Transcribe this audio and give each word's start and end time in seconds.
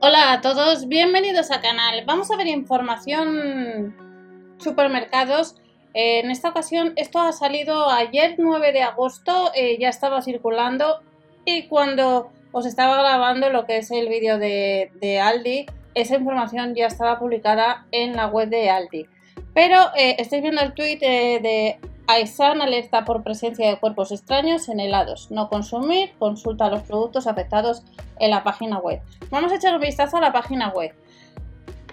Hola 0.00 0.34
a 0.34 0.40
todos, 0.40 0.86
bienvenidos 0.86 1.50
al 1.50 1.60
canal. 1.60 2.04
Vamos 2.06 2.30
a 2.30 2.36
ver 2.36 2.46
información 2.46 3.96
supermercados. 4.58 5.56
En 5.92 6.30
esta 6.30 6.50
ocasión 6.50 6.92
esto 6.94 7.18
ha 7.18 7.32
salido 7.32 7.90
ayer 7.90 8.36
9 8.38 8.70
de 8.72 8.82
agosto, 8.82 9.50
eh, 9.56 9.76
ya 9.80 9.88
estaba 9.88 10.22
circulando 10.22 11.00
y 11.44 11.66
cuando 11.66 12.30
os 12.52 12.64
estaba 12.64 12.98
grabando 12.98 13.50
lo 13.50 13.66
que 13.66 13.78
es 13.78 13.90
el 13.90 14.08
vídeo 14.08 14.38
de, 14.38 15.20
Aldi, 15.20 15.66
esa 15.94 16.14
información 16.14 16.76
ya 16.76 16.86
estaba 16.86 17.18
publicada 17.18 17.84
en 17.90 18.14
la 18.14 18.28
web 18.28 18.50
de 18.50 18.70
Aldi. 18.70 19.08
Pero 19.52 19.78
eh, 19.96 20.14
estáis 20.20 20.42
viendo 20.42 20.60
el 20.60 20.74
tweet 20.74 20.98
eh, 21.00 21.80
de 22.08 22.14
AISAN 22.14 22.62
alerta 22.62 23.04
por 23.04 23.22
presencia 23.22 23.68
de 23.68 23.78
cuerpos 23.78 24.12
extraños 24.12 24.68
en 24.68 24.80
helados. 24.80 25.30
No 25.30 25.48
consumir, 25.48 26.12
consulta 26.18 26.70
los 26.70 26.82
productos 26.82 27.26
afectados 27.26 27.82
en 28.18 28.30
la 28.30 28.42
página 28.42 28.78
web. 28.78 29.00
Vamos 29.30 29.52
a 29.52 29.56
echar 29.56 29.74
un 29.74 29.80
vistazo 29.80 30.16
a 30.16 30.20
la 30.20 30.32
página 30.32 30.70
web. 30.70 30.94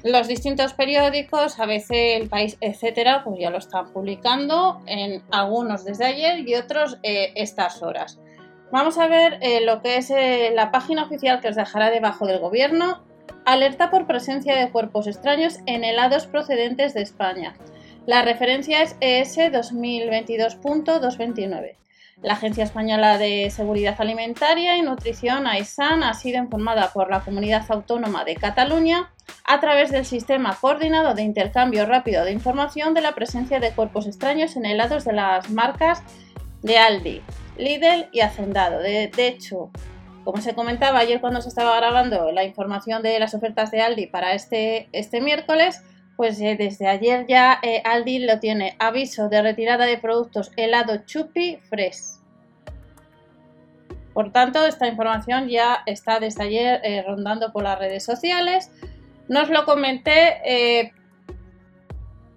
Los 0.04 0.28
distintos 0.28 0.74
periódicos, 0.74 1.60
ABC, 1.60 1.92
El 1.92 2.30
País, 2.30 2.58
etcétera, 2.62 3.24
pues 3.24 3.40
ya 3.40 3.50
lo 3.50 3.58
están 3.58 3.92
publicando 3.92 4.82
en 4.86 5.24
algunos 5.32 5.84
desde 5.84 6.06
ayer 6.06 6.48
y 6.48 6.56
otros 6.56 6.98
eh, 7.04 7.34
estas 7.36 7.82
horas. 7.82 8.20
Vamos 8.72 8.98
a 8.98 9.08
ver 9.08 9.40
eh, 9.42 9.62
lo 9.62 9.82
que 9.82 9.98
es 9.98 10.12
eh, 10.12 10.52
la 10.54 10.72
página 10.72 11.04
oficial 11.04 11.42
que 11.42 11.50
os 11.50 11.56
dejará 11.56 11.90
debajo 11.90 12.28
del 12.28 12.40
gobierno. 12.40 13.04
Alerta 13.46 13.90
por 13.90 14.08
presencia 14.08 14.56
de 14.56 14.72
cuerpos 14.72 15.08
extraños 15.08 15.60
en 15.66 15.84
helados 15.84 16.28
procedentes 16.28 16.94
de 16.94 17.02
España. 17.02 17.56
La 18.06 18.22
referencia 18.22 18.84
es 18.84 18.96
ES 19.00 19.38
2022.229. 19.52 21.76
La 22.22 22.34
Agencia 22.34 22.64
Española 22.64 23.18
de 23.18 23.50
Seguridad 23.50 23.96
Alimentaria 23.98 24.78
y 24.78 24.84
Nutrición, 24.84 25.48
AISAN, 25.48 26.04
ha 26.04 26.14
sido 26.14 26.38
informada 26.38 26.94
por 26.94 27.10
la 27.10 27.22
Comunidad 27.22 27.66
Autónoma 27.68 28.24
de 28.24 28.36
Cataluña 28.36 29.12
a 29.44 29.60
través 29.60 29.90
del 29.90 30.06
Sistema 30.06 30.56
Coordinado 30.62 31.16
de 31.16 31.24
Intercambio 31.24 31.88
Rápido 31.88 32.24
de 32.24 32.32
Información 32.32 32.94
de 32.94 33.02
la 33.02 33.16
presencia 33.16 33.60
de 33.60 33.72
cuerpos 33.72 34.06
extraños 34.06 34.56
en 34.56 34.68
helados 34.68 35.04
de 35.04 35.14
las 35.14 35.50
marcas 35.50 36.04
de 36.62 36.78
Aldi, 36.78 37.24
Lidl 37.58 38.08
y 38.12 38.20
Hacendado. 38.20 38.82
De, 38.82 39.10
hecho, 39.18 39.72
como 40.24 40.42
se 40.42 40.54
comentaba 40.54 41.00
ayer 41.00 41.22
cuando 41.22 41.42
se 41.42 41.50
estaba 41.50 41.76
grabando 41.78 42.32
la 42.32 42.44
información 42.44 43.02
de 43.02 43.18
las 43.18 43.34
ofertas 43.34 43.72
de 43.72 43.82
Aldi 43.82 44.06
para 44.06 44.34
este, 44.34 44.90
este 44.92 45.22
miércoles, 45.22 45.82
pues 46.16 46.40
eh, 46.40 46.56
desde 46.58 46.88
ayer 46.88 47.26
ya 47.28 47.60
eh, 47.62 47.82
Aldi 47.84 48.20
lo 48.20 48.40
tiene 48.40 48.76
aviso 48.80 49.28
de 49.30 49.42
retirada 49.42 49.86
de 49.86 49.98
productos 49.98 50.52
helado 50.56 51.06
Chupi 51.06 51.58
Fresh. 51.70 52.20
Por 54.14 54.32
tanto, 54.32 54.66
esta 54.66 54.88
información 54.88 55.50
ya 55.50 55.84
está 55.86 56.20
desde 56.20 56.44
ayer 56.44 56.80
eh, 56.84 57.04
rondando 57.06 57.52
por 57.52 57.64
las 57.64 57.78
redes 57.78 58.04
sociales. 58.06 58.72
No 59.28 59.42
os 59.42 59.50
lo 59.50 59.66
comenté, 59.66 60.94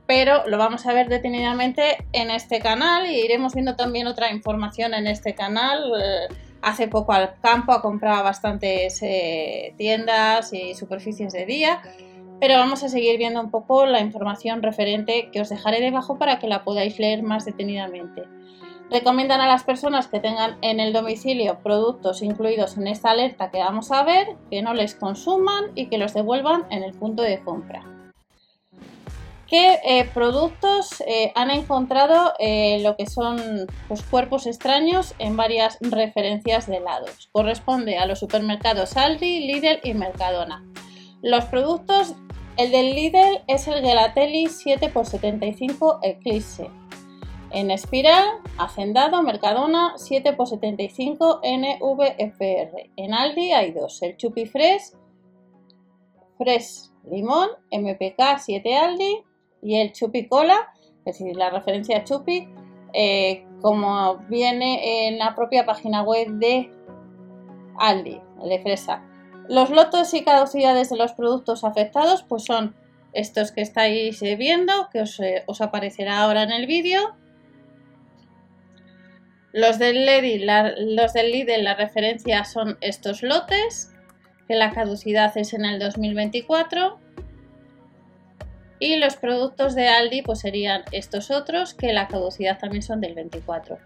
pero 0.07 0.45
lo 0.49 0.57
vamos 0.57 0.87
a 0.87 0.95
ver 0.95 1.09
detenidamente 1.09 1.99
en 2.13 2.31
este 2.31 2.61
canal 2.61 3.07
y 3.07 3.21
iremos 3.21 3.55
viendo 3.55 3.77
también 3.77 4.07
otra 4.07 4.33
información 4.33 4.95
en 4.95 5.07
este 5.07 5.35
canal. 5.35 5.93
hace 6.63 6.89
poco 6.89 7.13
al 7.13 7.39
campo 7.43 7.73
ha 7.73 7.83
comprado 7.83 8.25
bastantes 8.25 9.01
tiendas 9.77 10.53
y 10.55 10.75
superficies 10.75 11.35
de 11.35 11.45
día 11.45 11.83
pero 12.41 12.55
vamos 12.55 12.83
a 12.83 12.89
seguir 12.89 13.19
viendo 13.19 13.41
un 13.41 13.51
poco 13.51 13.87
la 13.87 14.01
información 14.01 14.63
referente 14.63 15.31
que 15.33 15.41
os 15.41 15.49
dejaré 15.49 15.81
debajo 15.81 16.19
para 16.19 16.39
que 16.39 16.49
la 16.49 16.65
podáis 16.65 16.99
leer 16.99 17.23
más 17.23 17.45
detenidamente. 17.45 18.25
Recomiendan 18.91 19.41
a 19.41 19.49
las 19.49 19.65
personas 19.65 20.09
que 20.09 20.21
tengan 20.21 20.57
en 20.63 20.81
el 20.81 20.95
domicilio 20.95 21.59
productos 21.63 22.23
incluidos 22.23 22.79
en 22.79 22.87
esta 22.87 23.11
alerta 23.11 23.51
que 23.51 23.59
vamos 23.59 23.91
a 23.91 24.03
ver 24.03 24.29
que 24.51 24.63
no 24.63 24.73
les 24.73 24.95
consuman 24.95 25.67
y 25.75 25.87
que 25.87 25.99
los 25.99 26.15
devuelvan 26.15 26.65
en 26.71 26.83
el 26.83 26.95
punto 26.95 27.23
de 27.23 27.41
compra. 27.41 27.85
¿Qué 29.47 29.79
eh, 29.83 30.05
productos 30.13 31.03
eh, 31.07 31.33
han 31.35 31.51
encontrado 31.51 32.35
eh, 32.39 32.81
lo 32.83 32.97
que 32.97 33.07
son 33.07 33.67
pues, 33.89 34.03
cuerpos 34.03 34.47
extraños 34.47 35.15
en 35.19 35.39
varias 35.39 35.79
referencias 35.81 36.67
de 36.67 36.77
helados? 36.77 37.31
Corresponde 37.33 37.97
a 37.97 38.05
los 38.05 38.19
supermercados 38.19 38.97
Aldi, 38.99 39.47
Lidl 39.47 39.81
y 39.85 39.95
Mercadona. 39.95 40.65
Los 41.23 41.47
productos 41.47 42.15
el 42.59 42.73
del 42.73 42.93
Lidl 42.93 43.45
es 43.47 43.69
el 43.69 43.83
Gelatelli 43.85 44.47
7x75 44.47 46.01
Eclipse. 46.03 46.69
En 47.53 47.71
espiral, 47.71 48.27
Hacendado, 48.59 49.23
Mercadona 49.23 49.95
7x75 49.95 51.41
NVFR. 51.45 52.91
En 52.97 53.15
Aldi 53.15 53.53
hay 53.53 53.71
dos, 53.71 54.03
el 54.03 54.17
Chupi 54.17 54.45
Fresh, 54.45 54.93
Fresh 56.37 56.91
Limón, 57.09 57.49
MPK 57.71 58.39
7 58.39 58.77
Aldi 58.77 59.23
y 59.63 59.77
el 59.77 59.93
Chupi 59.93 60.27
Cola, 60.27 60.75
es 61.05 61.19
decir, 61.19 61.37
la 61.37 61.51
referencia 61.51 62.03
Chupi, 62.03 62.49
eh, 62.93 63.47
como 63.63 64.19
viene 64.29 65.07
en 65.07 65.19
la 65.19 65.35
propia 65.37 65.65
página 65.65 66.03
web 66.03 66.29
de 66.33 66.71
Aldi, 67.79 68.21
el 68.43 68.49
de 68.49 68.59
fresa. 68.63 69.05
Los 69.49 69.71
lotos 69.71 70.13
y 70.13 70.23
caducidades 70.23 70.91
de 70.91 70.97
los 70.97 71.13
productos 71.13 71.65
afectados 71.65 72.23
pues 72.23 72.45
son 72.45 72.77
estos 73.15 73.51
que 73.51 73.63
estáis 73.63 74.23
eh, 74.23 74.37
viendo, 74.37 74.91
que 74.93 75.05
eh, 75.21 75.43
os, 75.47 75.61
aparecerá 75.63 76.19
ahora 76.19 76.43
en 76.43 76.53
el 76.53 76.67
vídeo. 76.67 77.17
Los 79.53 79.79
del, 79.79 80.05
Lidl, 80.05 80.45
la, 80.45 80.75
los 80.77 81.15
del 81.15 81.33
Lidl, 81.33 81.65
la 81.65 81.75
referencia 81.75 82.45
son 82.45 82.77
estos 82.83 83.23
lotes, 83.23 83.91
que 84.47 84.55
la 84.55 84.73
caducidad 84.73 85.37
es 85.39 85.55
en 85.55 85.65
el 85.65 85.79
2024. 85.79 87.01
Y 88.81 88.97
los 88.97 89.17
productos 89.17 89.75
de 89.75 89.89
Aldi 89.89 90.23
pues 90.23 90.41
serían 90.41 90.85
estos 90.93 91.31
otros, 91.31 91.73
que 91.73 91.95
la 91.95 92.07
caducidad 92.07 92.59
también 92.59 92.83
son 92.83 93.01
del 93.01 93.15
24. 93.15 93.79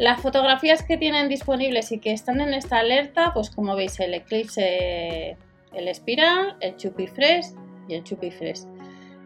Las 0.00 0.22
fotografías 0.22 0.82
que 0.82 0.96
tienen 0.96 1.28
disponibles 1.28 1.92
y 1.92 1.98
que 1.98 2.12
están 2.12 2.40
en 2.40 2.54
esta 2.54 2.78
alerta, 2.78 3.34
pues 3.34 3.50
como 3.50 3.76
veis 3.76 4.00
el 4.00 4.14
Eclipse, 4.14 5.36
el 5.74 5.88
Espiral, 5.88 6.56
el 6.60 6.74
Chupi 6.78 7.06
Fresh 7.06 7.48
y 7.86 7.96
el 7.96 8.02
Chupi 8.02 8.30
Fresh. 8.30 8.60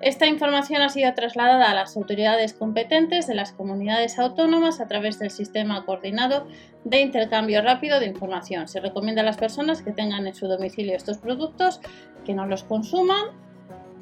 Esta 0.00 0.26
información 0.26 0.82
ha 0.82 0.88
sido 0.88 1.14
trasladada 1.14 1.70
a 1.70 1.74
las 1.74 1.96
autoridades 1.96 2.54
competentes 2.54 3.28
de 3.28 3.36
las 3.36 3.52
comunidades 3.52 4.18
autónomas 4.18 4.80
a 4.80 4.88
través 4.88 5.20
del 5.20 5.30
sistema 5.30 5.86
coordinado 5.86 6.48
de 6.82 7.02
intercambio 7.02 7.62
rápido 7.62 8.00
de 8.00 8.06
información. 8.06 8.66
Se 8.66 8.80
recomienda 8.80 9.22
a 9.22 9.24
las 9.24 9.36
personas 9.36 9.80
que 9.80 9.92
tengan 9.92 10.26
en 10.26 10.34
su 10.34 10.48
domicilio 10.48 10.96
estos 10.96 11.18
productos 11.18 11.80
que 12.24 12.34
no 12.34 12.46
los 12.46 12.64
consuman 12.64 13.26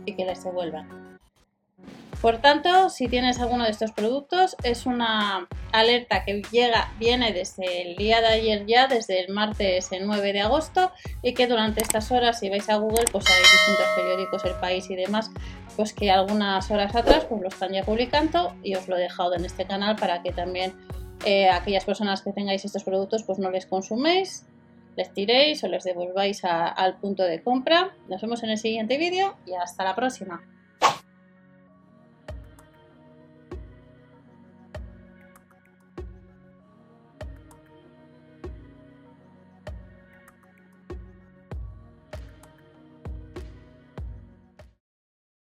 y 0.07 0.15
que 0.15 0.25
les 0.25 0.43
devuelvan. 0.43 1.02
Por 2.23 2.39
tanto, 2.39 2.89
si 2.89 3.09
tienes 3.09 3.41
alguno 3.41 3.65
de 3.65 3.71
estos 3.71 3.91
productos, 3.91 4.55
es 4.63 4.87
una 4.87 5.49
alerta 5.73 6.25
que 6.25 6.41
llega, 6.53 6.93
viene 7.01 7.33
desde 7.33 7.83
el 7.83 7.97
día 7.97 8.21
de 8.21 8.29
ayer 8.29 8.65
ya, 8.65 8.87
desde 8.87 9.19
el 9.25 9.35
martes 9.35 9.89
9 9.91 10.33
de 10.33 10.41
agosto, 10.41 10.93
y 11.21 11.35
que 11.35 11.49
durante 11.49 11.83
estas 11.83 12.13
horas, 12.13 12.39
si 12.39 12.49
vais 12.49 12.69
a 12.71 12.77
Google, 12.77 13.07
pues 13.11 13.27
hay 13.27 13.43
distintos 13.43 13.87
periódicos, 13.97 14.45
El 14.45 14.55
País 14.61 14.89
y 14.89 14.95
demás, 14.95 15.33
pues 15.75 15.93
que 15.93 16.13
algunas 16.13 16.71
horas 16.71 16.95
atrás 16.95 17.25
pues 17.25 17.43
lo 17.43 17.49
están 17.49 17.73
ya 17.73 17.83
publicando 17.83 18.55
y 18.63 18.77
os 18.77 18.87
lo 18.87 18.97
he 18.97 19.01
dejado 19.01 19.35
en 19.35 19.45
este 19.45 19.67
canal 19.67 19.97
para 19.97 20.23
que 20.23 20.31
también 20.31 20.75
eh, 21.25 21.51
aquellas 21.51 21.85
personas 21.85 22.23
que 22.23 22.33
tengáis 22.33 22.65
estos 22.65 22.85
productos 22.85 23.25
pues 23.25 23.41
no 23.41 23.51
les 23.51 23.67
consuméis, 23.67 24.47
les 24.97 25.13
tiréis 25.13 25.65
o 25.65 25.67
les 25.67 25.83
devolváis 25.83 26.45
al 26.45 26.99
punto 26.99 27.25
de 27.25 27.43
compra. 27.43 27.97
Nos 28.09 28.23
vemos 28.23 28.45
en 28.45 28.51
el 28.51 28.59
siguiente 28.59 28.97
vídeo 28.97 29.35
y 29.45 29.55
hasta 29.55 29.83
la 29.83 29.97
próxima. 29.97 30.41